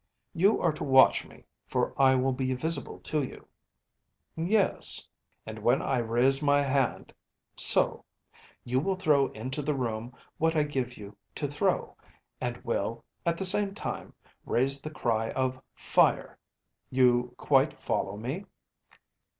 ‚ÄĚ 0.01 0.33
“You 0.41 0.59
are 0.63 0.71
to 0.73 0.83
watch 0.83 1.27
me, 1.27 1.43
for 1.67 1.93
I 1.95 2.15
will 2.15 2.31
be 2.33 2.55
visible 2.55 2.97
to 3.01 3.21
you.‚ÄĚ 3.21 4.47
‚ÄúYes.‚ÄĚ 4.47 5.07
“And 5.45 5.59
when 5.59 5.79
I 5.83 5.97
raise 5.99 6.41
my 6.41 6.59
hand‚ÄĒso‚ÄĒyou 6.63 8.83
will 8.83 8.95
throw 8.95 9.27
into 9.33 9.61
the 9.61 9.75
room 9.75 10.11
what 10.39 10.55
I 10.55 10.63
give 10.63 10.97
you 10.97 11.15
to 11.35 11.47
throw, 11.47 11.95
and 12.41 12.57
will, 12.63 13.05
at 13.27 13.37
the 13.37 13.45
same 13.45 13.75
time, 13.75 14.15
raise 14.43 14.81
the 14.81 14.89
cry 14.89 15.29
of 15.33 15.61
fire. 15.75 16.39
You 16.89 17.35
quite 17.37 17.73
follow 17.77 18.17
me? 18.17 18.45